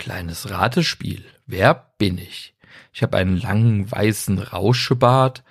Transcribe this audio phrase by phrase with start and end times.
[0.00, 1.22] Kleines Ratespiel.
[1.46, 2.54] Wer bin ich?
[2.90, 5.44] Ich habe einen langen weißen Rauschebart.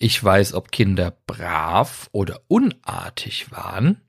[0.00, 4.00] Ich weiß, ob Kinder brav oder unartig waren.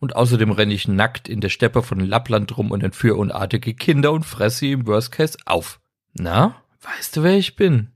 [0.00, 4.10] Und außerdem renne ich nackt in der Steppe von Lappland rum und entführe unartige Kinder
[4.10, 5.78] und fresse sie im Worst Case auf.
[6.14, 7.92] Na, weißt du, wer ich bin?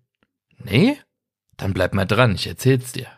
[0.58, 0.96] Nee?
[1.56, 3.08] Dann bleib mal dran, ich erzähl's dir.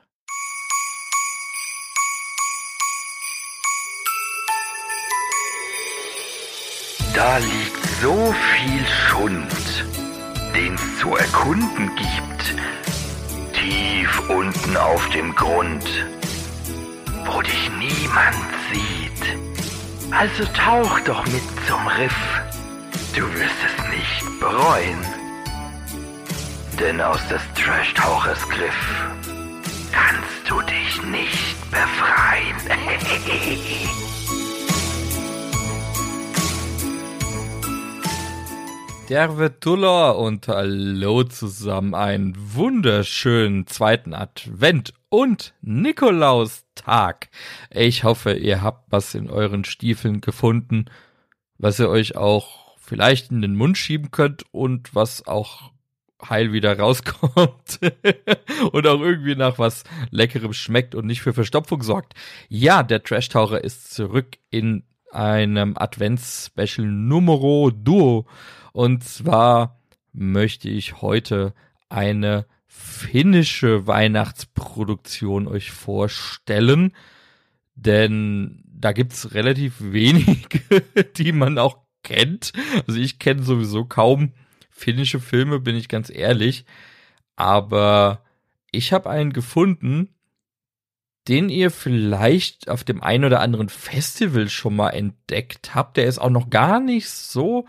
[7.15, 9.85] Da liegt so viel Schund,
[10.55, 12.55] den's zu erkunden gibt.
[13.53, 15.85] Tief unten auf dem Grund,
[17.25, 18.37] wo dich niemand
[18.73, 19.39] sieht.
[20.13, 22.41] Also tauch doch mit zum Riff.
[23.15, 25.05] Du wirst es nicht bereuen.
[26.79, 29.11] Denn aus des Trash-Tauchers Griff
[29.91, 32.57] kannst du dich nicht befreien.
[39.09, 41.95] Der Vetula und hallo zusammen.
[41.95, 47.31] Einen wunderschönen zweiten Advent und Nikolaustag.
[47.71, 50.91] Ich hoffe, ihr habt was in euren Stiefeln gefunden,
[51.57, 55.73] was ihr euch auch vielleicht in den Mund schieben könnt und was auch
[56.23, 57.81] heil wieder rauskommt
[58.73, 62.13] und auch irgendwie nach was Leckerem schmeckt und nicht für Verstopfung sorgt.
[62.51, 68.27] Ja, der Trash-Taucher ist zurück in einem Advents-Special Numero Duo
[68.79, 69.81] und zwar
[70.13, 71.53] möchte ich heute
[71.89, 76.93] eine finnische Weihnachtsproduktion euch vorstellen,
[77.75, 80.61] denn da gibt's relativ wenige,
[81.17, 82.53] die man auch kennt.
[82.87, 84.33] Also ich kenne sowieso kaum
[84.71, 86.65] finnische Filme, bin ich ganz ehrlich,
[87.35, 88.23] aber
[88.71, 90.15] ich habe einen gefunden,
[91.27, 95.97] den ihr vielleicht auf dem einen oder anderen Festival schon mal entdeckt habt.
[95.97, 97.67] Der ist auch noch gar nicht so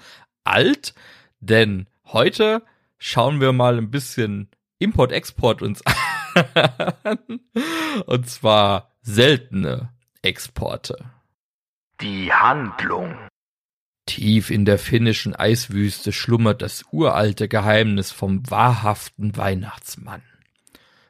[0.49, 0.93] alt,
[1.39, 2.63] denn heute
[2.97, 5.83] schauen wir mal ein bisschen Import-Export uns
[7.03, 7.39] an.
[8.05, 9.89] Und zwar seltene
[10.21, 10.97] Exporte.
[12.01, 13.15] Die Handlung.
[14.05, 20.23] Tief in der finnischen Eiswüste schlummert das uralte Geheimnis vom wahrhaften Weihnachtsmann.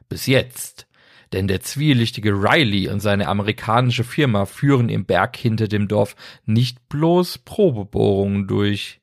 [0.08, 0.86] Bis jetzt,
[1.32, 6.88] denn der zwielichtige Riley und seine amerikanische Firma führen im Berg hinter dem Dorf nicht
[6.88, 8.99] bloß Probebohrungen durch,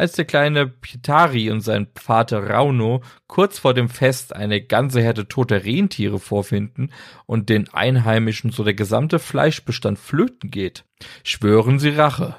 [0.00, 5.28] als der kleine Pietari und sein Vater Rauno kurz vor dem Fest eine ganze Herde
[5.28, 6.90] toter Rentiere vorfinden
[7.26, 10.86] und den Einheimischen so der gesamte Fleischbestand flöten geht,
[11.22, 12.34] schwören sie Rache.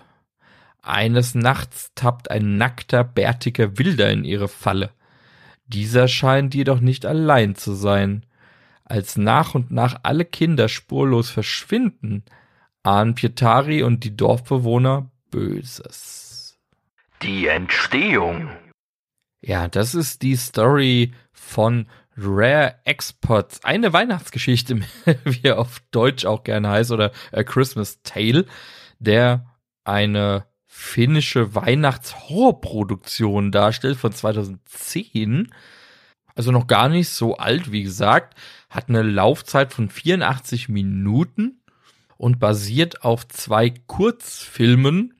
[0.82, 4.90] Eines Nachts tappt ein nackter, bärtiger Wilder in ihre Falle.
[5.68, 8.26] Dieser scheint jedoch nicht allein zu sein.
[8.86, 12.24] Als nach und nach alle Kinder spurlos verschwinden,
[12.82, 16.31] ahnen Pietari und die Dorfbewohner Böses.
[17.24, 18.50] Die Entstehung.
[19.42, 21.88] Ja, das ist die Story von
[22.18, 23.64] Rare Exports.
[23.64, 24.82] Eine Weihnachtsgeschichte,
[25.24, 28.48] wie er auf Deutsch auch gerne heißt, oder A Christmas Tale,
[28.98, 29.46] der
[29.84, 35.54] eine finnische Weihnachtshorrorproduktion darstellt von 2010.
[36.34, 38.36] Also noch gar nicht so alt, wie gesagt,
[38.70, 41.62] hat eine Laufzeit von 84 Minuten
[42.18, 45.14] und basiert auf zwei Kurzfilmen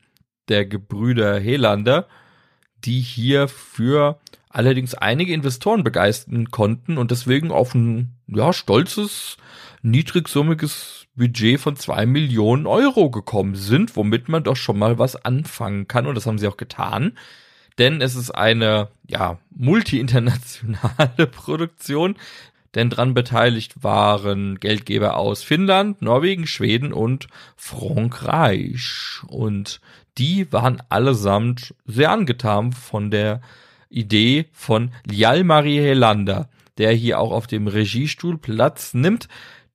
[0.50, 2.08] der Gebrüder Helander,
[2.84, 4.20] die hier für
[4.50, 9.38] allerdings einige Investoren begeistern konnten und deswegen auf ein ja, stolzes,
[9.82, 15.88] niedrigsummiges Budget von zwei Millionen Euro gekommen sind, womit man doch schon mal was anfangen
[15.88, 17.18] kann und das haben sie auch getan.
[17.78, 22.16] Denn es ist eine, ja, multi-internationale Produktion,
[22.76, 27.28] denn dran beteiligt waren Geldgeber aus Finnland, Norwegen, Schweden und
[27.58, 29.22] Frankreich.
[29.28, 29.82] Und
[30.18, 33.42] die waren allesamt sehr angetan von der
[33.90, 39.28] Idee von Lialmari Helander, der hier auch auf dem Regiestuhl Platz nimmt,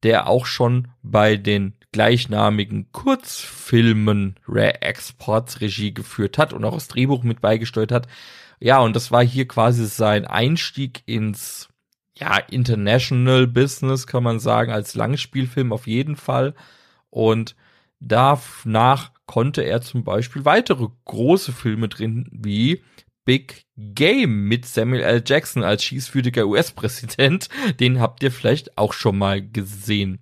[0.03, 6.89] der auch schon bei den gleichnamigen Kurzfilmen Rare Exports Regie geführt hat und auch das
[6.89, 8.07] Drehbuch mit beigesteuert hat.
[8.61, 11.69] Ja, und das war hier quasi sein Einstieg ins
[12.15, 16.55] ja, International Business, kann man sagen, als Langspielfilm auf jeden Fall.
[17.11, 17.57] Und
[18.01, 22.83] danach konnte er zum Beispiel weitere große Filme drin, wie
[23.25, 25.23] Big Game mit Samuel L.
[25.27, 27.49] Jackson als schießwütiger US-Präsident.
[27.81, 30.21] Den habt ihr vielleicht auch schon mal gesehen.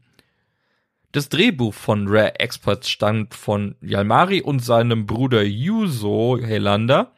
[1.12, 7.13] Das Drehbuch von Rare Experts stammt von Yalmari und seinem Bruder Yuzo Helander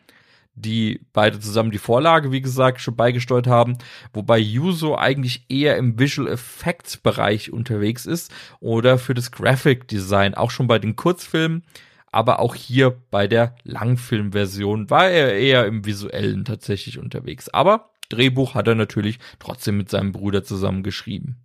[0.57, 3.79] die beide zusammen die Vorlage, wie gesagt, schon beigesteuert haben,
[4.13, 10.35] wobei Yuzo eigentlich eher im Visual Effects Bereich unterwegs ist oder für das Graphic Design,
[10.35, 11.63] auch schon bei den Kurzfilmen,
[12.11, 17.51] aber auch hier bei der Langfilmversion war er eher im visuellen tatsächlich unterwegs.
[17.51, 21.37] Aber Drehbuch hat er natürlich trotzdem mit seinem Bruder zusammen geschrieben.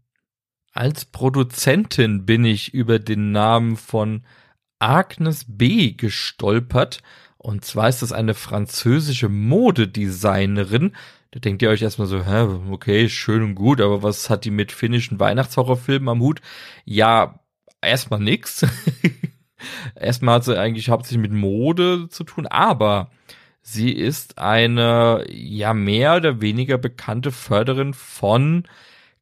[0.71, 4.23] Als Produzentin bin ich über den Namen von
[4.79, 5.91] Agnes B.
[5.91, 7.01] gestolpert.
[7.41, 10.95] Und zwar ist das eine französische Modedesignerin.
[11.31, 14.51] Da denkt ihr euch erstmal so, hä, okay, schön und gut, aber was hat die
[14.51, 16.39] mit finnischen Weihnachtshorrorfilmen am Hut?
[16.85, 17.39] Ja,
[17.81, 18.63] erstmal nix.
[19.95, 23.09] erstmal hat sie eigentlich hauptsächlich mit Mode zu tun, aber
[23.63, 28.67] sie ist eine ja mehr oder weniger bekannte Förderin von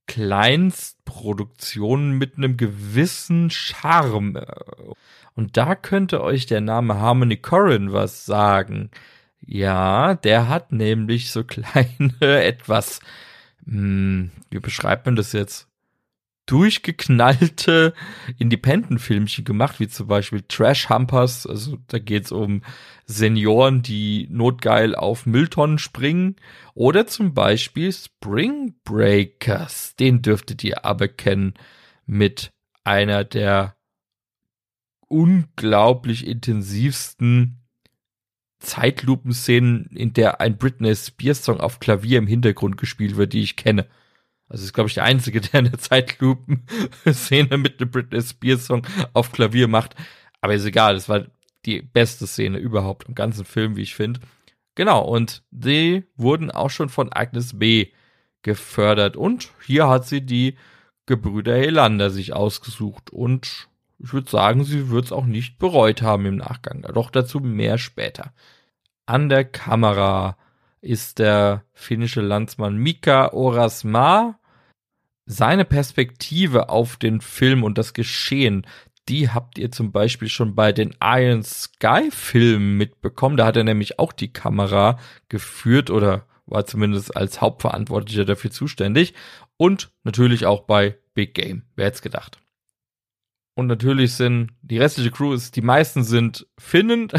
[0.07, 4.43] Kleinstproduktionen mit einem gewissen Charme.
[5.35, 8.91] Und da könnte euch der Name Harmony Corrin was sagen.
[9.41, 12.99] Ja, der hat nämlich so kleine, etwas,
[13.65, 15.69] hm, wie beschreibt man das jetzt?
[16.49, 17.93] durchgeknallte
[18.39, 21.45] Independent-Filmchen gemacht, wie zum Beispiel Trash Humpers.
[21.45, 22.63] Also da geht's um
[23.05, 26.37] Senioren, die notgeil auf Mülltonnen springen.
[26.73, 29.95] Oder zum Beispiel Spring Breakers.
[29.97, 31.53] Den dürftet ihr aber kennen
[32.07, 32.51] mit
[32.83, 33.75] einer der
[35.09, 37.59] unglaublich intensivsten
[38.59, 43.55] Zeitlupenszenen, in der ein Britney Spears Song auf Klavier im Hintergrund gespielt wird, die ich
[43.55, 43.87] kenne.
[44.49, 49.67] Also ist, glaube ich, der Einzige, der eine Zeitlupen-Szene mit einem Britney Spears-Song auf Klavier
[49.67, 49.95] macht.
[50.41, 51.27] Aber ist egal, das war
[51.65, 54.19] die beste Szene überhaupt im ganzen Film, wie ich finde.
[54.75, 57.87] Genau, und die wurden auch schon von Agnes B.
[58.41, 59.17] gefördert.
[59.17, 60.57] Und hier hat sie die
[61.05, 63.09] Gebrüder Helander sich ausgesucht.
[63.11, 63.68] Und
[63.99, 66.81] ich würde sagen, sie wird es auch nicht bereut haben im Nachgang.
[66.93, 68.33] Doch dazu mehr später.
[69.05, 70.37] An der Kamera
[70.81, 74.39] ist der finnische Landsmann Mika Orasma
[75.25, 78.65] seine Perspektive auf den Film und das Geschehen,
[79.09, 83.37] die habt ihr zum Beispiel schon bei den Iron Sky Filmen mitbekommen.
[83.37, 84.97] Da hat er nämlich auch die Kamera
[85.27, 89.13] geführt oder war zumindest als Hauptverantwortlicher dafür zuständig.
[89.57, 91.63] Und natürlich auch bei Big Game.
[91.75, 92.39] Wer hätte gedacht?
[93.59, 97.09] Und natürlich sind die restliche Crew ist, die meisten sind Finnen,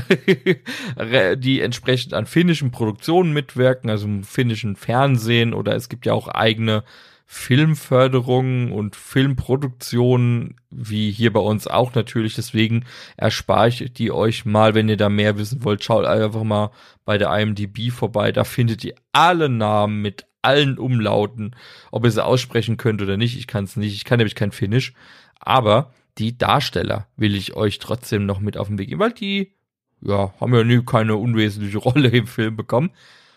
[1.37, 6.29] die entsprechend an finnischen Produktionen mitwirken, also im finnischen Fernsehen oder es gibt ja auch
[6.29, 6.83] eigene
[7.27, 12.37] Filmförderung und Filmproduktion, wie hier bei uns auch natürlich.
[12.37, 12.87] Deswegen
[13.19, 15.85] erspare ich die euch mal, wenn ihr da mehr wissen wollt.
[15.85, 16.71] Schaut einfach mal
[17.05, 18.33] bei der IMDb vorbei.
[18.33, 21.55] Da findet ihr alle Namen mit allen Umlauten.
[21.91, 23.95] Ob ihr sie aussprechen könnt oder nicht, ich kann es nicht.
[23.95, 24.95] Ich kann nämlich kein Finnisch.
[25.39, 29.55] Aber die Darsteller will ich euch trotzdem noch mit auf den Weg geben, weil die,
[30.01, 32.91] ja, haben ja nie keine unwesentliche Rolle im Film bekommen.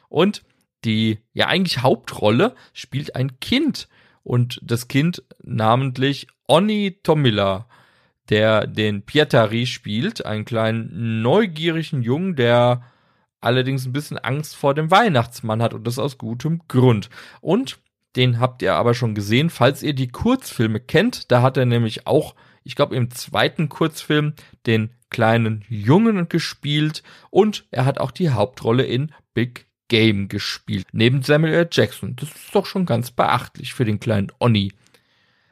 [0.10, 0.44] Und
[0.86, 3.88] die ja eigentlich Hauptrolle spielt ein Kind
[4.24, 7.68] und das Kind namentlich Onni Tomila,
[8.30, 12.84] der den Pietari spielt, einen kleinen neugierigen Jungen, der
[13.42, 17.10] allerdings ein bisschen Angst vor dem Weihnachtsmann hat und das aus gutem Grund.
[17.42, 17.80] Und
[18.16, 22.08] den habt ihr aber schon gesehen, falls ihr die Kurzfilme kennt, da hat er nämlich
[22.08, 24.34] auch, ich glaube im zweiten Kurzfilm
[24.66, 31.22] den kleinen Jungen gespielt und er hat auch die Hauptrolle in Big Game gespielt, neben
[31.22, 31.70] Samuel L.
[31.72, 32.16] Jackson.
[32.16, 34.74] Das ist doch schon ganz beachtlich für den kleinen Onni.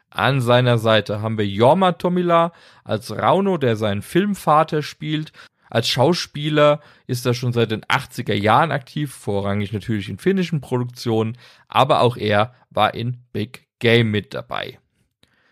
[0.10, 2.52] An seiner Seite haben wir Jorma Tomila
[2.84, 5.32] als Rauno, der seinen Filmvater spielt.
[5.70, 11.38] Als Schauspieler ist er schon seit den 80er Jahren aktiv, vorrangig natürlich in finnischen Produktionen,
[11.70, 14.80] aber auch er war in Big Game mit dabei.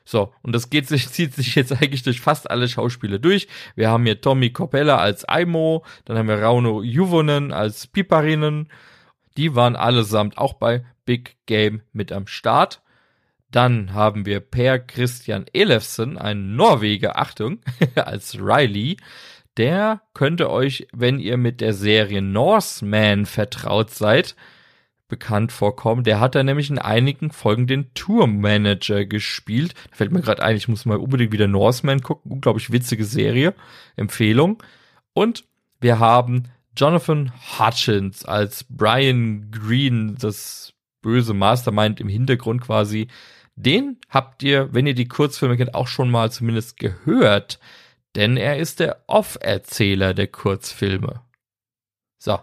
[0.10, 3.48] So, und das geht sich, zieht sich jetzt eigentlich durch fast alle Schauspieler durch.
[3.76, 8.72] Wir haben hier Tommy Coppella als Aimo, dann haben wir Rauno Juvonen als Piparinen.
[9.38, 12.82] Die waren allesamt auch bei Big Game mit am Start.
[13.52, 17.60] Dann haben wir Per Christian Elefsen, ein Norweger, Achtung,
[17.96, 18.98] als Riley.
[19.58, 24.36] Der könnte euch, wenn ihr mit der Serie Norseman vertraut seid,
[25.10, 26.04] bekannt vorkommen.
[26.04, 29.74] Der hat da nämlich in einigen Folgen den Tourmanager gespielt.
[29.90, 32.32] Da fällt mir gerade ein, ich muss mal unbedingt wieder Norseman gucken.
[32.32, 33.54] Unglaublich witzige Serie.
[33.98, 34.64] Empfehlung.
[35.14, 35.44] Und
[35.82, 36.46] wir haben
[36.78, 43.08] Jonathan Hutchins als Brian Green, das böse Mastermind im Hintergrund quasi.
[43.56, 47.60] Den habt ihr, wenn ihr die Kurzfilme kennt, auch schon mal zumindest gehört.
[48.16, 51.22] Denn er ist der Off-Erzähler der Kurzfilme.
[52.18, 52.40] So,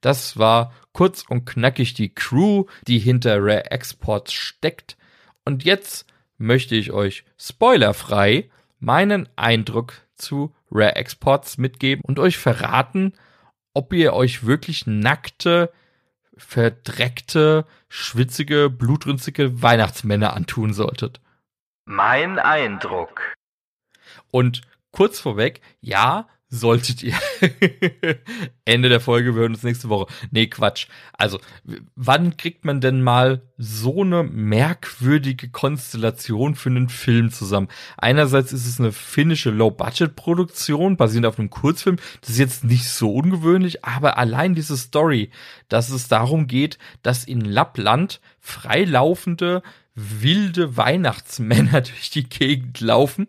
[0.00, 4.96] das war kurz und knackig die Crew, die hinter Rare Exports steckt.
[5.44, 6.06] Und jetzt
[6.38, 8.48] möchte ich euch spoilerfrei
[8.78, 13.12] meinen Eindruck zu Rare Exports mitgeben und euch verraten,
[13.74, 15.70] ob ihr euch wirklich nackte,
[16.38, 21.20] verdreckte, schwitzige, blutrünstige Weihnachtsmänner antun solltet.
[21.84, 23.34] Mein Eindruck.
[24.30, 24.62] Und
[24.92, 27.14] kurz vorweg, ja, solltet ihr.
[28.64, 30.06] Ende der Folge, wir hören uns nächste Woche.
[30.30, 30.86] Nee, Quatsch.
[31.12, 31.40] Also,
[31.96, 37.68] wann kriegt man denn mal so eine merkwürdige Konstellation für einen Film zusammen?
[37.96, 41.96] Einerseits ist es eine finnische Low-Budget-Produktion, basierend auf einem Kurzfilm.
[42.20, 45.30] Das ist jetzt nicht so ungewöhnlich, aber allein diese Story,
[45.68, 49.62] dass es darum geht, dass in Lappland freilaufende,
[49.96, 53.26] wilde Weihnachtsmänner durch die Gegend laufen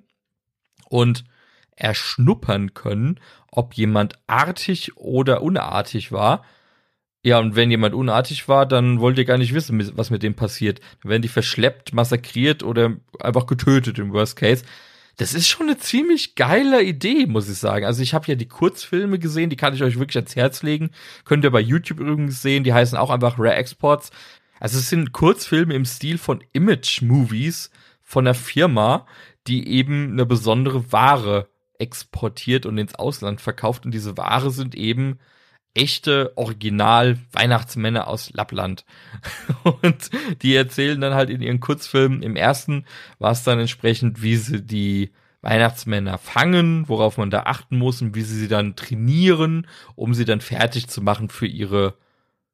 [0.90, 1.24] und
[1.78, 3.20] erschnuppern können,
[3.52, 6.44] ob jemand artig oder unartig war.
[7.24, 10.36] Ja, und wenn jemand unartig war, dann wollt ihr gar nicht wissen, was mit dem
[10.36, 10.80] passiert.
[11.02, 14.64] Dann werden die verschleppt, massakriert oder einfach getötet im Worst Case.
[15.18, 17.86] Das ist schon eine ziemlich geile Idee, muss ich sagen.
[17.86, 20.92] Also ich habe ja die Kurzfilme gesehen, die kann ich euch wirklich ans Herz legen.
[21.26, 24.12] Könnt ihr bei YouTube übrigens sehen, die heißen auch einfach Rare Exports.
[24.60, 27.72] Also es sind Kurzfilme im Stil von Image Movies
[28.04, 29.08] von der Firma,
[29.48, 33.86] die eben eine besondere Ware exportiert und ins Ausland verkauft.
[33.86, 35.20] Und diese Ware sind eben
[35.78, 38.84] echte Original-Weihnachtsmänner aus Lappland.
[39.64, 40.10] Und
[40.42, 42.86] die erzählen dann halt in ihren Kurzfilmen, im ersten
[43.20, 48.16] war es dann entsprechend, wie sie die Weihnachtsmänner fangen, worauf man da achten muss und
[48.16, 51.94] wie sie sie dann trainieren, um sie dann fertig zu machen für ihre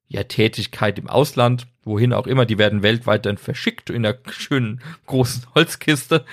[0.08, 2.46] ja, Tätigkeit im Ausland, wohin auch immer.
[2.46, 6.26] Die werden weltweit dann verschickt in einer schönen großen Holzkiste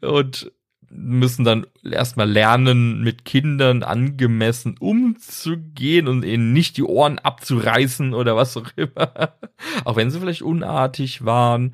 [0.00, 0.52] und
[0.90, 8.36] müssen dann erstmal lernen, mit Kindern angemessen umzugehen und ihnen nicht die Ohren abzureißen oder
[8.36, 9.34] was auch immer.
[9.84, 11.72] auch wenn sie vielleicht unartig waren.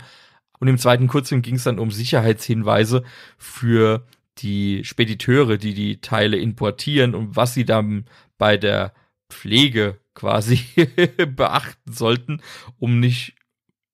[0.58, 3.02] Und im zweiten Kurzfilm ging es dann um Sicherheitshinweise
[3.36, 4.06] für
[4.38, 8.06] die Spediteure, die die Teile importieren und was sie dann
[8.38, 8.92] bei der
[9.28, 10.60] Pflege quasi
[11.36, 12.42] beachten sollten,
[12.78, 13.34] um nicht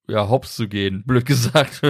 [0.08, 1.82] ja, hops zu gehen, blöd gesagt.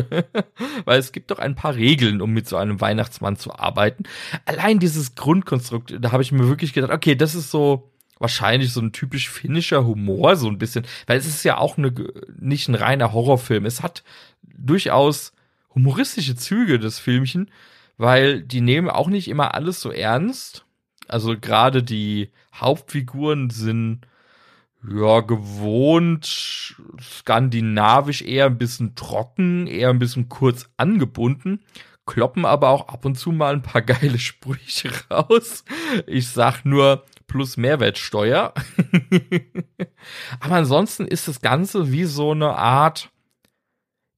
[0.85, 4.05] Weil es gibt doch ein paar Regeln, um mit so einem Weihnachtsmann zu arbeiten.
[4.45, 8.81] Allein dieses Grundkonstrukt, da habe ich mir wirklich gedacht, okay, das ist so wahrscheinlich so
[8.81, 10.85] ein typisch finnischer Humor, so ein bisschen.
[11.07, 11.95] Weil es ist ja auch eine,
[12.39, 13.65] nicht ein reiner Horrorfilm.
[13.65, 14.03] Es hat
[14.43, 15.33] durchaus
[15.75, 17.51] humoristische Züge, das Filmchen,
[17.97, 20.65] weil die nehmen auch nicht immer alles so ernst.
[21.07, 24.01] Also gerade die Hauptfiguren sind
[24.95, 31.61] ja, gewohnt, skandinavisch eher ein bisschen trocken, eher ein bisschen kurz angebunden,
[32.07, 35.65] kloppen aber auch ab und zu mal ein paar geile Sprüche raus.
[36.07, 38.55] Ich sag nur plus Mehrwertsteuer.
[40.41, 43.11] aber ansonsten ist das Ganze wie so eine Art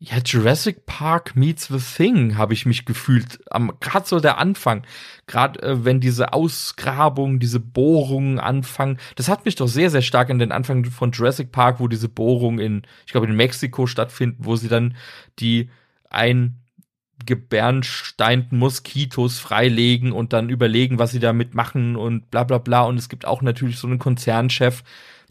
[0.03, 3.39] ja, Jurassic Park meets The Thing habe ich mich gefühlt.
[3.51, 4.87] Am gerade so der Anfang,
[5.27, 10.31] gerade äh, wenn diese Ausgrabungen, diese Bohrungen anfangen, das hat mich doch sehr sehr stark
[10.31, 14.47] an den Anfang von Jurassic Park, wo diese Bohrungen in, ich glaube in Mexiko stattfinden,
[14.47, 14.97] wo sie dann
[15.39, 15.69] die
[16.09, 22.85] eingebernsteinten Moskitos freilegen und dann überlegen, was sie damit machen und bla bla bla.
[22.85, 24.83] Und es gibt auch natürlich so einen Konzernchef,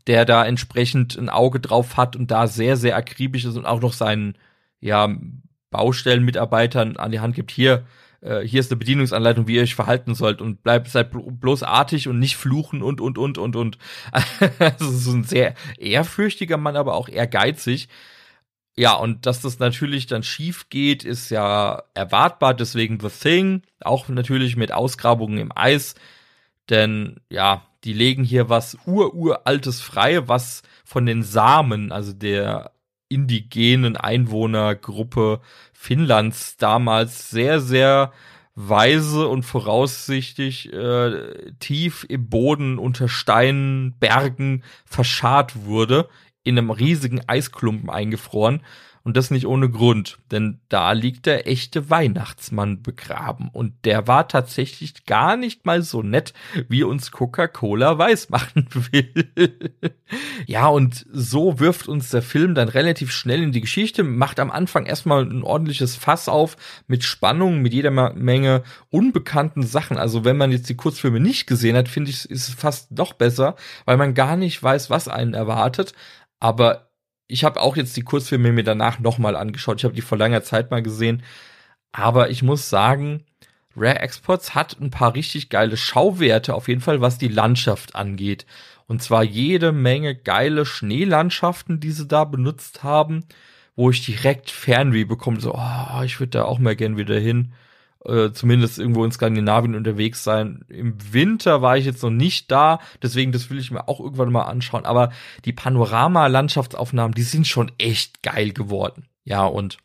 [0.05, 3.81] der da entsprechend ein Auge drauf hat und da sehr, sehr akribisch ist und auch
[3.81, 4.35] noch seinen
[4.79, 5.09] ja,
[5.71, 7.86] Baustellenmitarbeitern an die Hand gibt, hier,
[8.21, 12.07] äh, hier ist eine Bedienungsanleitung, wie ihr euch verhalten sollt und bleibt, seid bloß artig
[12.07, 13.77] und nicht fluchen und, und, und, und, und.
[14.59, 17.88] also so ein sehr ehrfürchtiger Mann, aber auch ehrgeizig.
[18.75, 24.07] Ja, und dass das natürlich dann schief geht, ist ja erwartbar, deswegen The Thing, auch
[24.07, 25.95] natürlich mit Ausgrabungen im Eis,
[26.69, 32.71] denn ja, die legen hier was ururaltes frei, was von den Samen, also der
[33.09, 35.41] indigenen Einwohnergruppe
[35.73, 38.13] Finnlands damals sehr, sehr
[38.55, 46.09] weise und voraussichtlich äh, tief im Boden unter Steinen, Bergen verscharrt wurde,
[46.43, 48.61] in einem riesigen Eisklumpen eingefroren
[49.03, 53.50] und das nicht ohne Grund, denn da liegt der echte Weihnachtsmann begraben.
[53.51, 56.34] Und der war tatsächlich gar nicht mal so nett,
[56.68, 59.32] wie uns Coca-Cola weiß machen will.
[60.46, 64.51] ja, und so wirft uns der Film dann relativ schnell in die Geschichte, macht am
[64.51, 69.98] Anfang erstmal ein ordentliches Fass auf mit Spannung, mit jeder Menge unbekannten Sachen.
[69.98, 73.13] Also wenn man jetzt die Kurzfilme nicht gesehen hat, finde ich, ist es fast noch
[73.13, 75.94] besser, weil man gar nicht weiß, was einen erwartet.
[76.39, 76.88] Aber
[77.29, 79.77] ich habe auch jetzt die Kurzfilme mir danach nochmal angeschaut.
[79.79, 81.24] Ich habe die vor langer Zeit mal gesehen.
[81.91, 83.24] Aber ich muss sagen,
[83.75, 88.45] Rare Exports hat ein paar richtig geile Schauwerte, auf jeden Fall, was die Landschaft angeht.
[88.88, 93.25] Und zwar jede Menge geile Schneelandschaften, die sie da benutzt haben,
[93.75, 95.39] wo ich direkt Fernweh bekomme.
[95.39, 97.53] So, oh, ich würde da auch mal gern wieder hin
[98.06, 100.63] äh, zumindest irgendwo in Skandinavien unterwegs sein.
[100.70, 104.32] Im Winter war ich jetzt noch nicht da, deswegen das will ich mir auch irgendwann
[104.32, 104.86] mal anschauen.
[104.86, 105.12] Aber
[105.46, 109.08] die Panorama-Landschaftsaufnahmen, die sind schon echt geil geworden.
[109.24, 109.77] Ja, und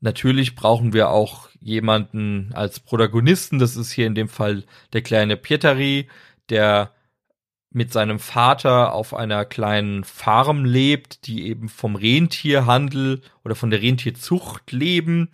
[0.00, 3.58] natürlich brauchen wir auch jemanden als Protagonisten.
[3.58, 6.08] Das ist hier in dem Fall der kleine Pietari,
[6.50, 6.92] der
[7.70, 13.82] mit seinem Vater auf einer kleinen Farm lebt, die eben vom Rentierhandel oder von der
[13.82, 15.28] Rentierzucht leben.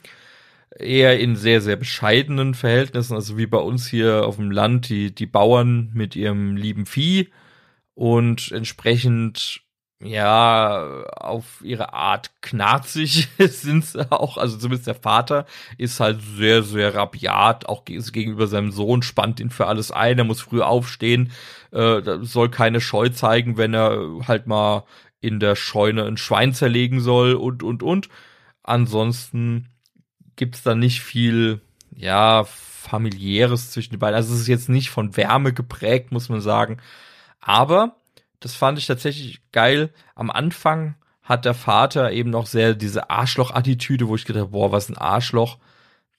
[0.79, 5.15] Eher in sehr, sehr bescheidenen Verhältnissen, also wie bei uns hier auf dem Land, die,
[5.15, 7.31] die Bauern mit ihrem lieben Vieh
[7.95, 9.63] und entsprechend
[10.03, 14.39] ja, auf ihre Art knarzig sind sie auch.
[14.39, 15.45] Also zumindest der Vater
[15.77, 20.25] ist halt sehr, sehr rabiat, auch gegenüber seinem Sohn, spannt ihn für alles ein, er
[20.25, 21.33] muss früh aufstehen,
[21.73, 24.85] äh, soll keine Scheu zeigen, wenn er halt mal
[25.21, 28.09] in der Scheune ein Schwein zerlegen soll und, und, und.
[28.63, 29.70] Ansonsten
[30.41, 31.61] gibt's da nicht viel,
[31.95, 34.17] ja, familiäres zwischen den beiden.
[34.17, 36.79] Also es ist jetzt nicht von Wärme geprägt, muss man sagen.
[37.43, 37.97] Aber
[38.41, 39.91] das fand ich tatsächlich geil.
[40.15, 44.89] Am Anfang hat der Vater eben noch sehr diese Arschloch-Attitüde, wo ich gedacht, boah, was
[44.89, 45.59] ein Arschloch,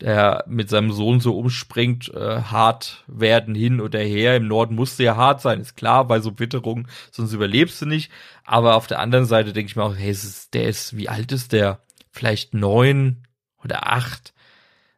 [0.01, 4.35] der mit seinem Sohn so umspringt, äh, hart werden hin oder her.
[4.35, 8.11] Im Norden musste ja hart sein, ist klar, bei so Witterungen, sonst überlebst du nicht.
[8.45, 11.31] Aber auf der anderen Seite denke ich mir auch, hey, ist, der ist, wie alt
[11.31, 11.81] ist der?
[12.11, 13.23] Vielleicht neun
[13.63, 14.33] oder acht.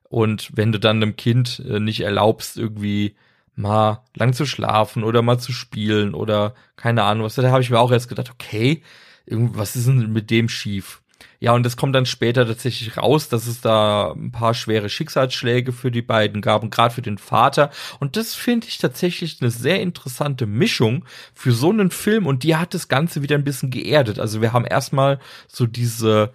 [0.10, 3.16] Und wenn du dann einem Kind äh, nicht erlaubst, irgendwie
[3.56, 7.36] mal lang zu schlafen oder mal zu spielen oder keine Ahnung was.
[7.36, 8.82] Da habe ich mir auch erst gedacht, okay,
[9.28, 11.02] was ist denn mit dem schief?
[11.40, 15.74] Ja, und es kommt dann später tatsächlich raus, dass es da ein paar schwere Schicksalsschläge
[15.74, 17.70] für die beiden gab und gerade für den Vater.
[18.00, 21.04] Und das finde ich tatsächlich eine sehr interessante Mischung
[21.34, 24.20] für so einen Film und die hat das Ganze wieder ein bisschen geerdet.
[24.20, 26.32] Also wir haben erstmal so diese,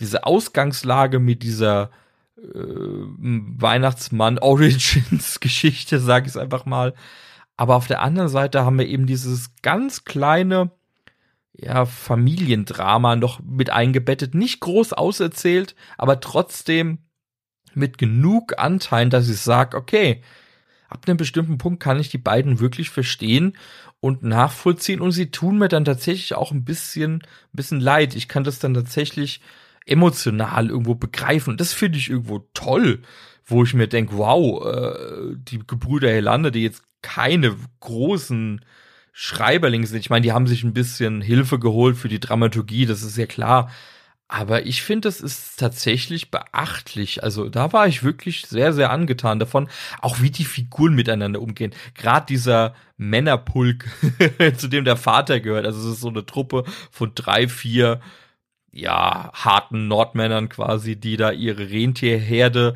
[0.00, 1.90] diese Ausgangslage mit dieser
[2.36, 6.94] äh, Weihnachtsmann Origins Geschichte, sag ich einfach mal.
[7.56, 10.70] Aber auf der anderen Seite haben wir eben dieses ganz kleine
[11.54, 16.98] ja, Familiendrama noch mit eingebettet, nicht groß auserzählt, aber trotzdem
[17.74, 20.22] mit genug Anteilen, dass ich sage, okay,
[20.88, 23.56] ab einem bestimmten Punkt kann ich die beiden wirklich verstehen
[24.00, 28.14] und nachvollziehen und sie tun mir dann tatsächlich auch ein bisschen, ein bisschen leid.
[28.14, 29.40] Ich kann das dann tatsächlich
[29.86, 31.50] emotional irgendwo begreifen.
[31.50, 33.00] Und das finde ich irgendwo toll,
[33.44, 38.64] wo ich mir denke, wow, äh, die Gebrüder Helande, die jetzt keine großen
[39.12, 40.00] Schreiberlinge sind.
[40.00, 43.26] Ich meine, die haben sich ein bisschen Hilfe geholt für die Dramaturgie, das ist ja
[43.26, 43.70] klar.
[44.28, 47.22] Aber ich finde, das ist tatsächlich beachtlich.
[47.22, 49.68] Also da war ich wirklich sehr, sehr angetan davon,
[50.00, 51.72] auch wie die Figuren miteinander umgehen.
[51.94, 53.86] Gerade dieser Männerpulk,
[54.56, 55.64] zu dem der Vater gehört.
[55.64, 58.00] Also es ist so eine Truppe von drei, vier
[58.76, 62.74] ja, harten Nordmännern quasi, die da ihre Rentierherde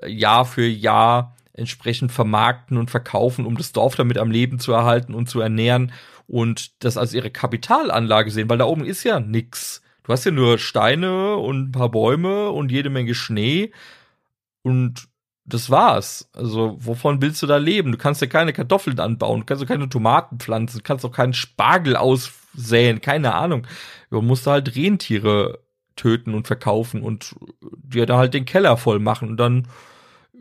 [0.00, 4.72] äh, Jahr für Jahr entsprechend vermarkten und verkaufen, um das Dorf damit am Leben zu
[4.72, 5.92] erhalten und zu ernähren
[6.26, 9.82] und das als ihre Kapitalanlage sehen, weil da oben ist ja nix.
[10.04, 13.72] Du hast ja nur Steine und ein paar Bäume und jede Menge Schnee
[14.62, 15.08] und
[15.44, 16.30] das war's.
[16.32, 17.90] Also, wovon willst du da leben?
[17.90, 21.12] Du kannst ja keine Kartoffeln anbauen, du kannst ja keine Tomaten pflanzen, du kannst auch
[21.12, 21.96] keinen Spargel
[22.56, 23.66] aussäen, keine Ahnung
[24.10, 25.60] ja, musst du halt Rentiere
[25.96, 29.68] töten und verkaufen und dir da halt den Keller voll machen und dann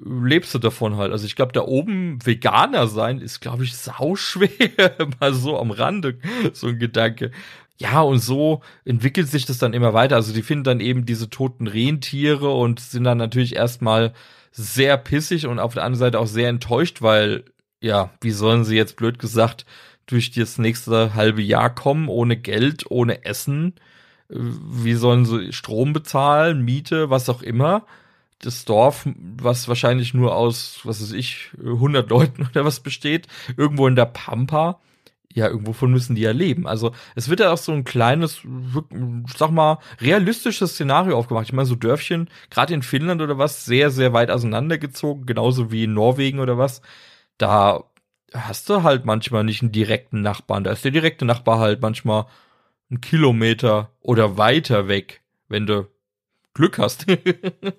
[0.02, 1.12] lebst du davon halt.
[1.12, 4.50] Also ich glaube, da oben Veganer sein ist, glaube ich, sauschwer.
[5.20, 6.20] Mal so am Rande,
[6.54, 7.32] so ein Gedanke.
[7.78, 10.16] Ja, und so entwickelt sich das dann immer weiter.
[10.16, 14.14] Also die finden dann eben diese toten Rentiere und sind dann natürlich erstmal
[14.52, 17.44] sehr pissig und auf der anderen Seite auch sehr enttäuscht, weil,
[17.82, 19.66] ja, wie sollen sie jetzt blöd gesagt
[20.10, 23.76] durch das nächste halbe Jahr kommen, ohne Geld, ohne Essen.
[24.28, 27.86] Wie sollen sie Strom bezahlen, Miete, was auch immer?
[28.40, 33.88] Das Dorf, was wahrscheinlich nur aus, was weiß ich, 100 Leuten oder was besteht, irgendwo
[33.88, 34.80] in der Pampa.
[35.32, 36.66] Ja, irgendwovon müssen die ja leben.
[36.66, 38.42] Also es wird ja auch so ein kleines,
[39.38, 41.46] sag mal, realistisches Szenario aufgemacht.
[41.46, 45.84] Ich meine, so Dörfchen, gerade in Finnland oder was, sehr, sehr weit auseinandergezogen, genauso wie
[45.84, 46.82] in Norwegen oder was.
[47.38, 47.84] Da
[48.34, 50.64] hast du halt manchmal nicht einen direkten Nachbarn.
[50.64, 52.26] Da ist der direkte Nachbar halt manchmal
[52.90, 55.88] einen Kilometer oder weiter weg, wenn du
[56.54, 57.06] Glück hast.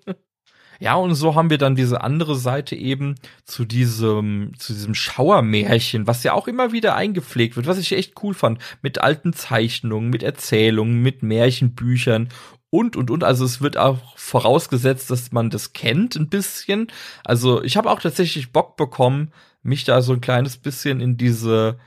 [0.81, 6.07] ja, und so haben wir dann diese andere Seite eben zu diesem, zu diesem Schauermärchen,
[6.07, 8.61] was ja auch immer wieder eingepflegt wird, was ich echt cool fand.
[8.83, 12.29] Mit alten Zeichnungen, mit Erzählungen, mit Märchenbüchern
[12.71, 13.25] und und und.
[13.25, 16.87] Also es wird auch vorausgesetzt, dass man das kennt ein bisschen.
[17.25, 21.79] Also ich habe auch tatsächlich Bock bekommen, mich da so ein kleines bisschen in diese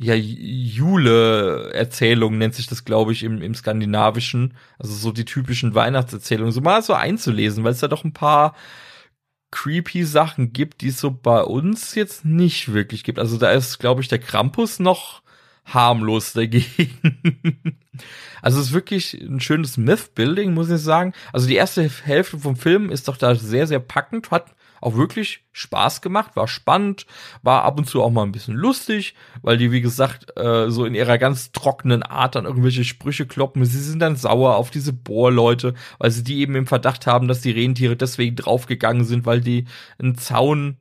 [0.00, 4.54] ja, Jule-Erzählung nennt sich das, glaube ich, im, im Skandinavischen.
[4.78, 8.54] Also so die typischen Weihnachtserzählungen, so mal so einzulesen, weil es da doch ein paar
[9.50, 13.18] creepy Sachen gibt, die es so bei uns jetzt nicht wirklich gibt.
[13.18, 15.22] Also da ist, glaube ich, der Krampus noch
[15.64, 16.96] harmlos dagegen.
[18.42, 21.12] also es ist wirklich ein schönes Myth-Building, muss ich sagen.
[21.32, 25.44] Also die erste Hälfte vom Film ist doch da sehr, sehr packend, hat auch wirklich
[25.52, 27.06] Spaß gemacht, war spannend,
[27.42, 30.84] war ab und zu auch mal ein bisschen lustig, weil die, wie gesagt, äh, so
[30.84, 33.64] in ihrer ganz trockenen Art dann irgendwelche Sprüche kloppen.
[33.64, 37.40] Sie sind dann sauer auf diese Bohrleute, weil sie die eben im Verdacht haben, dass
[37.40, 39.64] die Rentiere deswegen draufgegangen sind, weil die
[39.98, 40.76] einen Zaun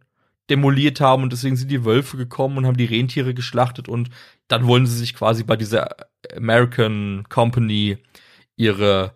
[0.50, 4.10] demoliert haben und deswegen sind die Wölfe gekommen und haben die Rentiere geschlachtet und
[4.48, 5.90] dann wollen sie sich quasi bei dieser
[6.36, 7.98] American Company
[8.56, 9.14] ihre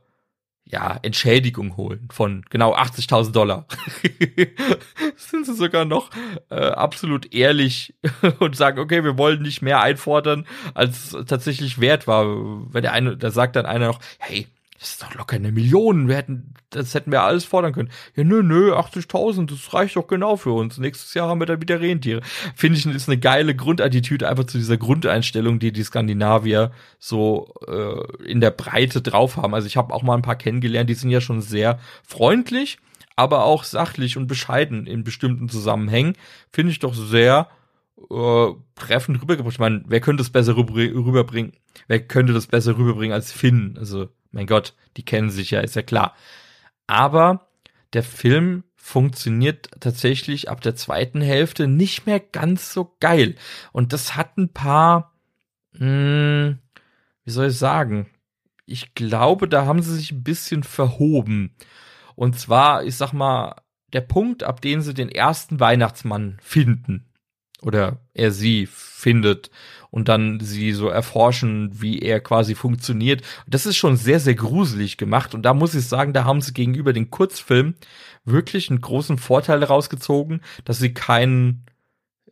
[0.72, 3.66] ja, Entschädigung holen von genau 80.000 Dollar.
[5.18, 6.10] Sind sie sogar noch
[6.50, 7.94] äh, absolut ehrlich
[8.40, 12.26] und sagen, okay, wir wollen nicht mehr einfordern, als tatsächlich wert war.
[12.74, 14.48] Wenn der eine, da sagt dann einer noch, hey,
[14.82, 16.08] das ist doch locker eine Million.
[16.08, 17.92] Wir hätten, das hätten wir alles fordern können.
[18.16, 20.80] Ja, nö, nö, 80.000, das reicht doch genau für uns.
[20.80, 22.22] Nächstes Jahr haben wir dann wieder Rentiere.
[22.56, 28.24] Finde ich, ist eine geile Grundattitüde einfach zu dieser Grundeinstellung, die die Skandinavier so äh,
[28.24, 29.54] in der Breite drauf haben.
[29.54, 32.80] Also ich habe auch mal ein paar kennengelernt, die sind ja schon sehr freundlich,
[33.16, 36.16] aber auch sachlich und bescheiden in bestimmten Zusammenhängen.
[36.52, 37.50] Finde ich doch sehr
[38.10, 39.54] äh, treffend rübergebracht.
[39.54, 41.54] Ich meine, wer könnte das besser rüberbringen?
[41.88, 43.76] Wer könnte das besser rüberbringen als Finn?
[43.78, 46.16] Also mein Gott, die kennen sich ja, ist ja klar.
[46.88, 47.48] Aber
[47.94, 53.36] der Film funktioniert tatsächlich ab der zweiten Hälfte nicht mehr ganz so geil.
[53.72, 55.14] Und das hat ein paar,
[55.74, 56.60] mh, hm,
[57.24, 58.10] wie soll ich sagen?
[58.66, 61.56] Ich glaube, da haben sie sich ein bisschen verhoben.
[62.16, 63.56] Und zwar, ich sag mal,
[63.94, 67.12] der Punkt, ab dem sie den ersten Weihnachtsmann finden,
[67.62, 69.52] oder er sie findet
[69.92, 73.22] und dann sie so erforschen, wie er quasi funktioniert.
[73.46, 75.36] Das ist schon sehr, sehr gruselig gemacht.
[75.36, 77.76] Und da muss ich sagen, da haben sie gegenüber den Kurzfilm
[78.24, 81.66] wirklich einen großen Vorteil rausgezogen, dass sie keinen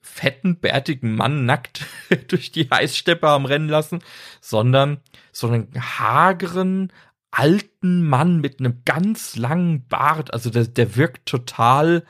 [0.01, 1.85] fetten, bärtigen Mann nackt
[2.29, 3.99] durch die Eissteppe haben rennen lassen,
[4.39, 5.01] sondern
[5.33, 6.93] so einen hageren,
[7.31, 10.33] alten Mann mit einem ganz langen Bart.
[10.33, 12.05] Also der, der wirkt total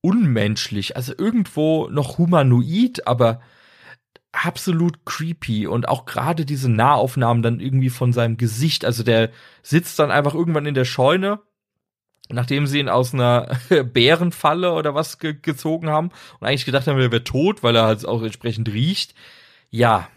[0.00, 0.96] unmenschlich.
[0.96, 3.40] Also irgendwo noch humanoid, aber
[4.32, 8.84] absolut creepy und auch gerade diese Nahaufnahmen dann irgendwie von seinem Gesicht.
[8.84, 9.30] Also der
[9.62, 11.40] sitzt dann einfach irgendwann in der Scheune,
[12.28, 13.58] nachdem sie ihn aus einer
[13.92, 17.86] Bärenfalle oder was ge gezogen haben und eigentlich gedacht haben, er wäre tot, weil er
[17.86, 19.14] halt auch entsprechend riecht.
[19.70, 20.08] Ja.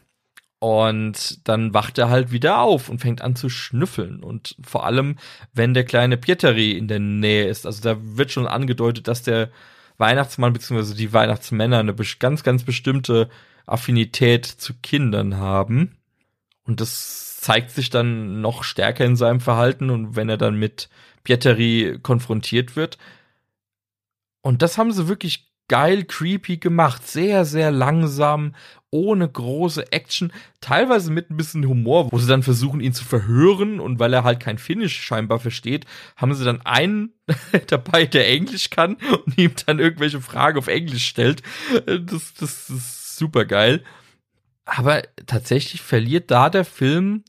[0.59, 4.23] Und dann wacht er halt wieder auf und fängt an zu schnüffeln.
[4.23, 5.17] Und vor allem,
[5.53, 7.65] wenn der kleine Pieteri in der Nähe ist.
[7.65, 9.49] Also da wird schon angedeutet, dass der
[9.97, 10.95] Weihnachtsmann bzw.
[10.95, 13.29] die Weihnachtsmänner eine ganz, ganz bestimmte
[13.65, 15.97] Affinität zu Kindern haben.
[16.65, 20.89] Und das zeigt sich dann noch stärker in seinem Verhalten und wenn er dann mit
[21.23, 22.97] Pieteri konfrontiert wird.
[24.41, 27.07] Und das haben sie wirklich geil creepy gemacht.
[27.07, 28.55] Sehr, sehr langsam,
[28.89, 33.79] ohne große Action, teilweise mit ein bisschen Humor, wo sie dann versuchen, ihn zu verhören
[33.79, 37.13] und weil er halt kein Finnisch scheinbar versteht, haben sie dann einen
[37.67, 41.41] dabei, der Englisch kann und ihm dann irgendwelche Fragen auf Englisch stellt.
[41.85, 43.81] Das, das, das super geil.
[44.65, 47.23] Aber tatsächlich verliert da der Film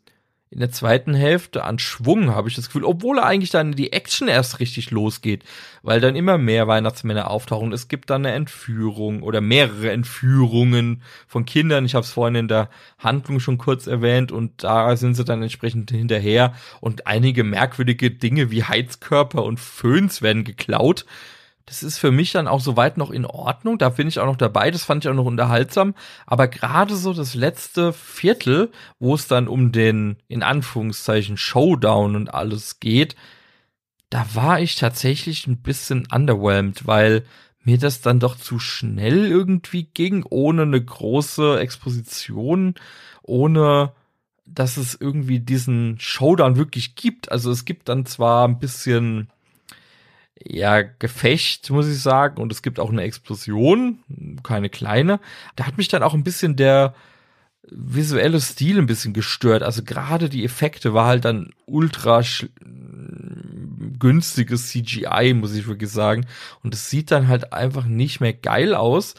[0.51, 3.93] in der zweiten Hälfte an Schwung, habe ich das Gefühl, obwohl er eigentlich dann die
[3.93, 5.45] Action erst richtig losgeht,
[5.83, 7.73] weil dann immer mehr Weihnachtsmänner auftauchen.
[7.73, 11.85] Es gibt dann eine Entführung oder mehrere Entführungen von Kindern.
[11.85, 15.43] Ich habe es vorhin in der Handlung schon kurz erwähnt und da sind sie dann
[15.43, 21.05] entsprechend hinterher und einige merkwürdige Dinge wie Heizkörper und Föhns werden geklaut.
[21.67, 23.79] Das ist für mich dann auch soweit noch in Ordnung.
[23.79, 24.71] Da bin ich auch noch dabei.
[24.71, 25.95] Das fand ich auch noch unterhaltsam.
[26.27, 32.35] Aber gerade so das letzte Viertel, wo es dann um den, in Anführungszeichen, Showdown und
[32.35, 33.17] alles geht,
[34.11, 37.25] da war ich tatsächlich ein bisschen underwhelmed, weil
[37.65, 42.75] mir das dann doch zu schnell irgendwie ging, ohne eine große Exposition,
[43.23, 43.93] ohne
[44.47, 47.33] dass es irgendwie diesen Showdown wirklich gibt.
[47.33, 49.31] Also es gibt dann zwar ein bisschen
[50.43, 52.41] ja, Gefecht, muss ich sagen.
[52.41, 53.99] Und es gibt auch eine Explosion,
[54.43, 55.21] keine kleine.
[55.57, 56.95] Da hat mich dann auch ein bisschen der
[57.71, 59.63] visuelle Stil ein bisschen gestört.
[59.63, 62.23] Also gerade die Effekte war halt dann ultra
[63.99, 66.27] günstiges CGI, muss ich wirklich sagen.
[66.63, 69.15] Und es sieht dann halt einfach nicht mehr geil aus,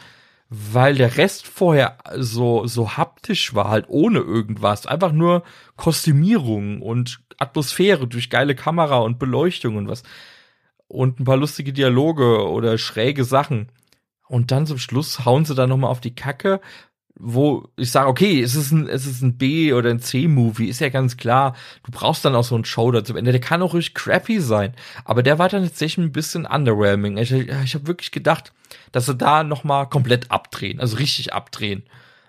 [0.49, 4.85] weil der Rest vorher so, so haptisch war, halt ohne irgendwas.
[4.85, 5.43] Einfach nur
[5.75, 10.03] Kostümierung und Atmosphäre durch geile Kamera und Beleuchtung und was
[10.87, 13.69] und ein paar lustige Dialoge oder schräge Sachen.
[14.27, 16.59] Und dann zum Schluss hauen sie dann nochmal auf die Kacke,
[17.17, 20.81] wo ich sage, okay, es ist ein, es ist ein B- oder ein C-Movie, ist
[20.81, 21.55] ja ganz klar.
[21.83, 23.31] Du brauchst dann auch so einen Show dazu Ende.
[23.31, 24.73] Der kann auch ruhig crappy sein.
[25.05, 27.17] Aber der war dann tatsächlich ein bisschen underwhelming.
[27.17, 28.51] Ich, ich habe wirklich gedacht,
[28.91, 31.83] dass sie da nochmal komplett abdrehen, also richtig abdrehen.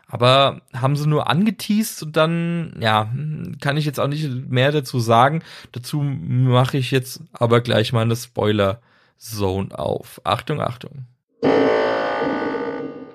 [0.08, 3.10] Aber haben sie nur angeteased und dann, ja,
[3.60, 5.42] kann ich jetzt auch nicht mehr dazu sagen.
[5.72, 10.20] Dazu mache ich jetzt aber gleich mal eine Spoiler-Zone auf.
[10.22, 11.06] Achtung, Achtung.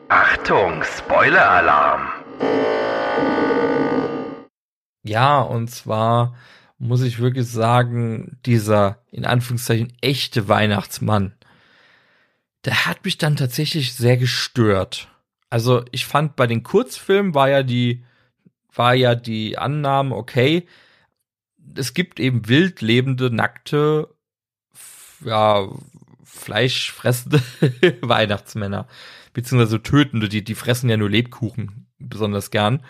[0.10, 2.10] Achtung, Spoiler-Alarm.
[5.04, 6.36] Ja, und zwar
[6.78, 11.34] muss ich wirklich sagen, dieser in Anführungszeichen echte Weihnachtsmann,
[12.66, 15.11] der hat mich dann tatsächlich sehr gestört.
[15.52, 18.04] Also ich fand bei den Kurzfilmen war ja die
[18.74, 20.66] war ja die Annahme okay,
[21.76, 24.08] es gibt eben wild lebende nackte
[25.24, 25.68] ja
[26.24, 27.42] fleischfressende
[28.02, 28.88] Weihnachtsmänner
[29.34, 32.84] beziehungsweise tötende, die die fressen ja nur Lebkuchen besonders gern.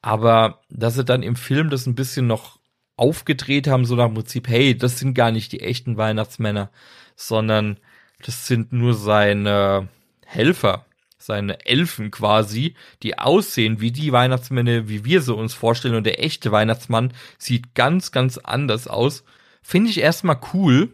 [0.00, 2.60] Aber dass sie dann im Film das ein bisschen noch
[2.96, 6.70] aufgedreht haben, so nach dem Prinzip, hey, das sind gar nicht die echten Weihnachtsmänner,
[7.16, 7.78] sondern
[8.24, 9.88] das sind nur seine
[10.24, 10.86] Helfer,
[11.20, 15.94] seine Elfen quasi, die aussehen wie die Weihnachtsmänner, wie wir sie uns vorstellen.
[15.94, 19.22] Und der echte Weihnachtsmann sieht ganz, ganz anders aus.
[19.62, 20.88] Finde ich erstmal cool,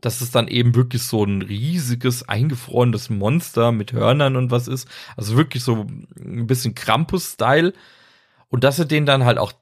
[0.00, 4.88] dass es dann eben wirklich so ein riesiges, eingefrorenes Monster mit Hörnern und was ist.
[5.16, 5.86] Also wirklich so
[6.18, 7.72] ein bisschen Krampus-Style.
[8.48, 9.52] Und dass er den dann halt auch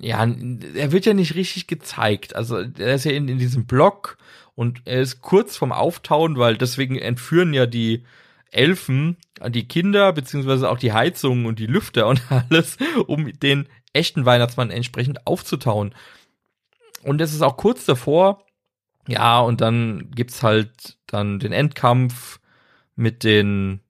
[0.00, 0.26] ja,
[0.74, 2.34] er wird ja nicht richtig gezeigt.
[2.36, 4.18] Also er ist ja in, in diesem Block
[4.54, 8.04] und er ist kurz vorm Auftauen, weil deswegen entführen ja die
[8.52, 9.16] Elfen
[9.48, 14.70] die Kinder, beziehungsweise auch die Heizungen und die Lüfter und alles, um den echten Weihnachtsmann
[14.70, 15.94] entsprechend aufzutauen.
[17.02, 18.44] Und es ist auch kurz davor,
[19.08, 22.38] ja, und dann gibt's halt dann den Endkampf
[22.94, 23.80] mit den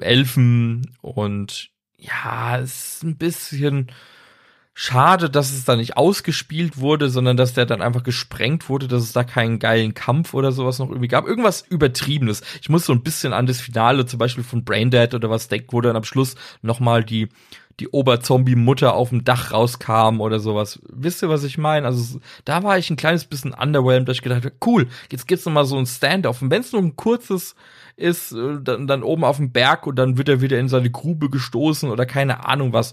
[0.00, 3.90] Elfen und ja, es ist ein bisschen
[4.76, 9.04] Schade, dass es da nicht ausgespielt wurde, sondern dass der dann einfach gesprengt wurde, dass
[9.04, 11.28] es da keinen geilen Kampf oder sowas noch irgendwie gab.
[11.28, 12.42] Irgendwas Übertriebenes.
[12.60, 15.72] Ich muss so ein bisschen an das Finale zum Beispiel von Braindead oder was denkt,
[15.72, 17.28] wo dann am Schluss nochmal die,
[17.78, 20.80] die Oberzombie-Mutter auf dem Dach rauskam oder sowas.
[20.88, 21.86] Wisst ihr, was ich meine?
[21.86, 25.46] Also da war ich ein kleines bisschen underwhelmed, dass ich gedacht habe, cool, jetzt gibt's
[25.46, 26.42] nochmal so ein Stand-off.
[26.42, 27.54] Und wenn es nur ein kurzes
[27.94, 30.90] ist, äh, dann, dann oben auf dem Berg und dann wird er wieder in seine
[30.90, 32.92] Grube gestoßen oder keine Ahnung was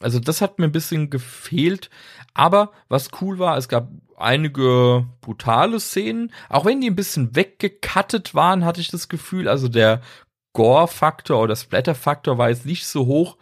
[0.00, 1.90] also das hat mir ein bisschen gefehlt.
[2.34, 6.32] Aber was cool war, es gab einige brutale Szenen.
[6.48, 9.48] Auch wenn die ein bisschen weggekattet waren, hatte ich das Gefühl.
[9.48, 10.02] Also der
[10.52, 13.36] Gore-Faktor oder Splatter-Faktor war jetzt nicht so hoch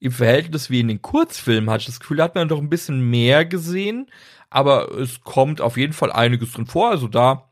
[0.00, 2.68] im Verhältnis wie in den Kurzfilmen, hatte ich das Gefühl, da hat man doch ein
[2.68, 4.10] bisschen mehr gesehen.
[4.48, 6.90] Aber es kommt auf jeden Fall einiges drin vor.
[6.90, 7.50] Also da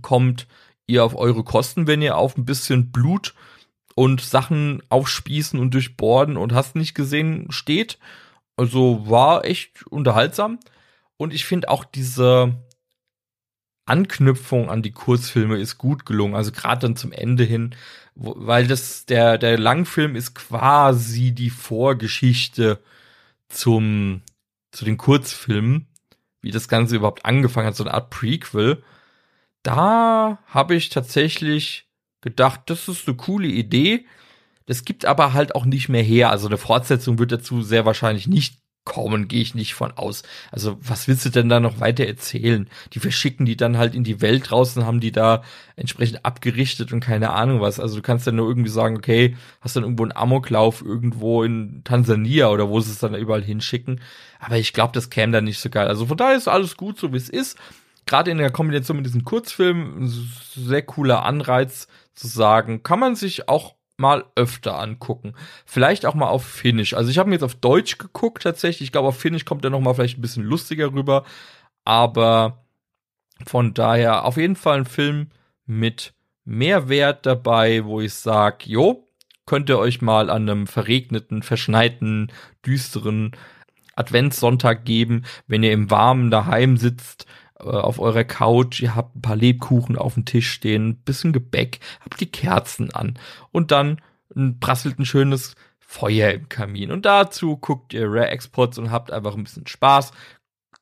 [0.00, 0.46] kommt
[0.86, 3.34] ihr auf eure Kosten, wenn ihr auf ein bisschen Blut
[3.94, 7.98] und Sachen aufspießen und durchbohren und hast nicht gesehen steht.
[8.56, 10.58] Also war echt unterhaltsam.
[11.16, 12.54] Und ich finde auch diese
[13.84, 16.34] Anknüpfung an die Kurzfilme ist gut gelungen.
[16.34, 17.74] Also gerade dann zum Ende hin,
[18.14, 22.80] weil das der der Langfilm ist quasi die Vorgeschichte
[23.48, 24.22] zum
[24.70, 25.86] zu den Kurzfilmen,
[26.40, 28.82] wie das Ganze überhaupt angefangen hat, so eine Art Prequel.
[29.62, 31.86] Da habe ich tatsächlich
[32.22, 34.06] gedacht, das ist eine coole Idee.
[34.66, 36.30] Das gibt aber halt auch nicht mehr her.
[36.30, 40.22] Also eine Fortsetzung wird dazu sehr wahrscheinlich nicht kommen, gehe ich nicht von aus.
[40.50, 42.68] Also was willst du denn da noch weiter erzählen?
[42.92, 45.42] Die verschicken die dann halt in die Welt draußen, haben die da
[45.76, 47.78] entsprechend abgerichtet und keine Ahnung was.
[47.78, 51.82] Also du kannst dann nur irgendwie sagen, okay, hast dann irgendwo einen Amoklauf irgendwo in
[51.84, 54.00] Tansania oder wo sie es dann überall hinschicken.
[54.40, 55.86] Aber ich glaube, das käme dann nicht so geil.
[55.86, 57.56] Also von daher ist alles gut, so wie es ist.
[58.06, 63.48] Gerade in der Kombination mit diesem Kurzfilm, sehr cooler Anreiz, zu sagen, kann man sich
[63.48, 65.34] auch mal öfter angucken.
[65.64, 66.94] Vielleicht auch mal auf Finnisch.
[66.94, 68.88] Also ich habe mir jetzt auf Deutsch geguckt tatsächlich.
[68.88, 71.24] Ich glaube, auf Finnisch kommt er noch mal vielleicht ein bisschen lustiger rüber.
[71.84, 72.64] Aber
[73.46, 75.28] von daher auf jeden Fall ein Film
[75.66, 79.08] mit Mehrwert dabei, wo ich sage, jo,
[79.46, 82.32] könnt ihr euch mal an einem verregneten, verschneiten,
[82.66, 83.32] düsteren
[83.94, 87.26] Adventssonntag geben, wenn ihr im Warmen daheim sitzt
[87.62, 91.80] auf eurer Couch, ihr habt ein paar Lebkuchen auf dem Tisch stehen, ein bisschen Gebäck,
[92.00, 93.18] habt die Kerzen an
[93.50, 94.00] und dann
[94.60, 96.90] prasselt ein schönes Feuer im Kamin.
[96.90, 100.12] Und dazu guckt ihr Rare Exports und habt einfach ein bisschen Spaß,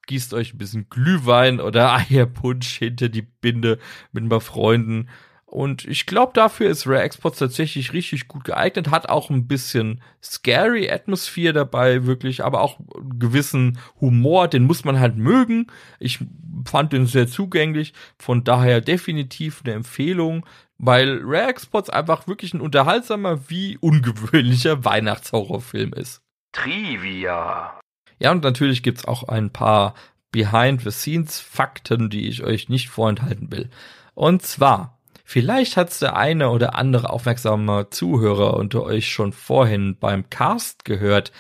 [0.06, 3.78] gießt euch ein bisschen Glühwein oder Eierpunsch hinter die Binde
[4.12, 5.08] mit ein paar Freunden
[5.50, 10.00] und ich glaube, dafür ist Rare Exports tatsächlich richtig gut geeignet, hat auch ein bisschen
[10.22, 15.66] scary Atmosphäre dabei, wirklich, aber auch einen gewissen Humor, den muss man halt mögen.
[15.98, 16.20] Ich
[16.64, 20.46] fand den sehr zugänglich, von daher definitiv eine Empfehlung,
[20.78, 26.22] weil Rare Exports einfach wirklich ein unterhaltsamer wie ungewöhnlicher Weihnachtshorrorfilm ist.
[26.52, 27.80] Trivia.
[28.20, 29.94] Ja, und natürlich gibt's auch ein paar
[30.30, 33.68] Behind-the-Scenes-Fakten, die ich euch nicht vorenthalten will.
[34.14, 34.99] Und zwar
[35.32, 41.30] Vielleicht hat's der eine oder andere aufmerksame Zuhörer unter euch schon vorhin beim Cast gehört,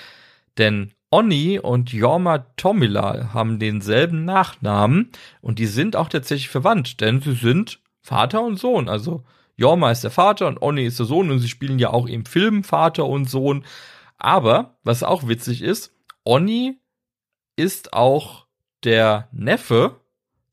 [0.58, 7.20] denn Onni und Jorma Tomila haben denselben Nachnamen und die sind auch tatsächlich verwandt, denn
[7.20, 8.88] sie sind Vater und Sohn.
[8.88, 9.24] Also
[9.56, 12.26] Jorma ist der Vater und Onni ist der Sohn und sie spielen ja auch im
[12.26, 13.64] Film Vater und Sohn.
[14.18, 16.78] Aber was auch witzig ist, Onni
[17.56, 18.46] ist auch
[18.84, 19.96] der Neffe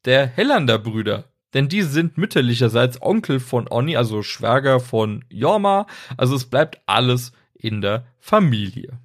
[0.06, 1.26] der Hellander Brüder.
[1.58, 5.88] Denn die sind mütterlicherseits Onkel von Onni, also Schwager von Jorma.
[6.16, 9.00] Also es bleibt alles in der Familie.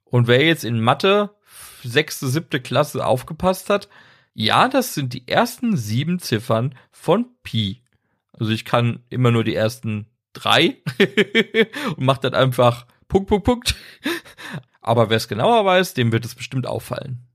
[0.05, 1.31] Und wer jetzt in Mathe
[1.83, 3.89] sechste, siebte Klasse aufgepasst hat,
[4.35, 7.83] ja, das sind die ersten sieben Ziffern von Pi.
[8.33, 10.83] Also ich kann immer nur die ersten drei
[11.97, 13.75] und mache dann einfach Punkt, Punkt, Punkt.
[14.81, 17.27] Aber wer es genauer weiß, dem wird es bestimmt auffallen.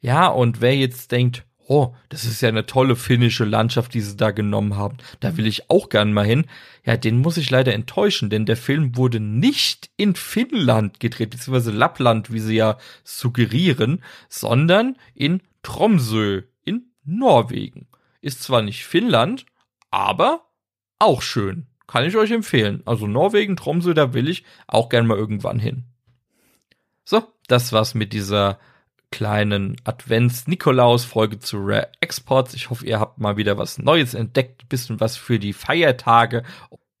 [0.00, 4.16] Ja, und wer jetzt denkt, oh, das ist ja eine tolle finnische Landschaft, die sie
[4.16, 6.46] da genommen haben, da will ich auch gern mal hin,
[6.84, 11.70] ja, den muss ich leider enttäuschen, denn der Film wurde nicht in Finnland gedreht, beziehungsweise
[11.70, 17.86] Lappland, wie sie ja suggerieren, sondern in Tromsø in Norwegen.
[18.20, 19.46] Ist zwar nicht Finnland,
[19.90, 20.46] aber
[20.98, 21.66] auch schön.
[21.86, 22.82] Kann ich euch empfehlen.
[22.86, 25.84] Also Norwegen, Tromsø, da will ich auch gern mal irgendwann hin.
[27.04, 28.58] So, das war's mit dieser
[29.12, 32.54] kleinen Advents-Nikolaus-Folge zu Rare Exports.
[32.54, 36.42] Ich hoffe, ihr habt mal wieder was Neues entdeckt, bisschen was für die Feiertage.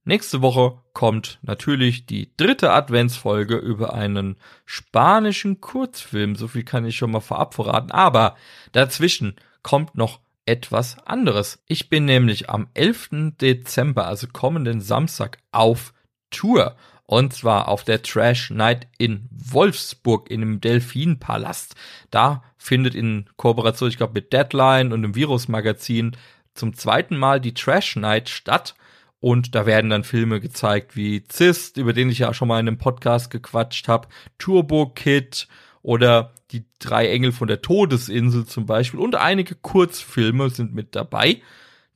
[0.04, 6.36] Nächste Woche kommt natürlich die dritte Adventsfolge über einen spanischen Kurzfilm.
[6.36, 7.90] So viel kann ich schon mal vorab verraten.
[7.90, 8.36] Aber
[8.70, 11.62] dazwischen kommt noch etwas anderes.
[11.66, 13.34] Ich bin nämlich am 11.
[13.40, 15.92] Dezember, also kommenden Samstag, auf
[16.30, 16.76] Tour.
[17.12, 21.74] Und zwar auf der Trash Night in Wolfsburg in dem Delfinpalast.
[22.10, 26.16] Da findet in Kooperation, ich glaube, mit Deadline und dem Virus Magazin
[26.54, 28.74] zum zweiten Mal die Trash Night statt.
[29.20, 32.66] Und da werden dann Filme gezeigt wie Zist, über den ich ja schon mal in
[32.66, 35.48] einem Podcast gequatscht habe, Turbo Kid
[35.82, 41.42] oder die drei Engel von der Todesinsel zum Beispiel und einige Kurzfilme sind mit dabei.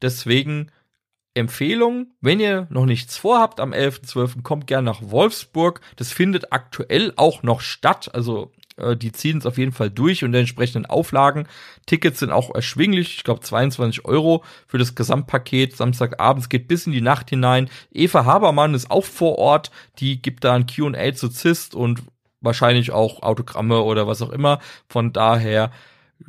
[0.03, 0.71] Deswegen
[1.37, 5.81] Empfehlung, wenn ihr noch nichts vorhabt am 11.12., kommt gerne nach Wolfsburg.
[5.97, 8.11] Das findet aktuell auch noch statt.
[8.15, 11.47] Also äh, die ziehen es auf jeden Fall durch und der entsprechenden Auflagen.
[11.87, 15.77] Tickets sind auch erschwinglich, ich glaube 22 Euro für das Gesamtpaket.
[15.77, 17.69] Samstagabends geht bis in die Nacht hinein.
[17.93, 22.03] Eva Habermann ist auch vor Ort, die gibt da ein Q&A zu Zist und
[22.41, 24.61] wahrscheinlich auch Autogramme oder was auch immer.
[24.89, 25.71] Von daher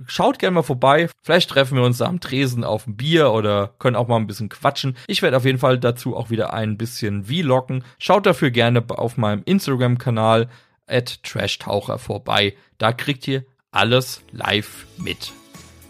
[0.05, 1.09] Schaut gerne mal vorbei.
[1.23, 4.27] Vielleicht treffen wir uns da am Tresen auf ein Bier oder können auch mal ein
[4.27, 4.97] bisschen quatschen.
[5.07, 7.83] Ich werde auf jeden Fall dazu auch wieder ein bisschen vloggen.
[7.97, 10.49] Schaut dafür gerne auf meinem Instagram-Kanal
[10.87, 12.55] at Trashtaucher vorbei.
[12.77, 15.31] Da kriegt ihr alles live mit.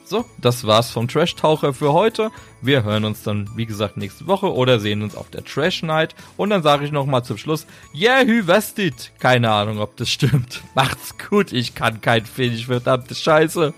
[0.10, 2.32] So, das war's vom Trash Taucher für heute.
[2.62, 6.16] Wir hören uns dann, wie gesagt, nächste Woche oder sehen uns auf der Trash Night.
[6.38, 9.12] Und dann sage ich nochmal zum Schluss, yeah, hü vestit.
[9.20, 10.62] Keine Ahnung, ob das stimmt.
[10.76, 13.74] Macht's gut, ich kann kein Finnisch, verdammte Scheiße.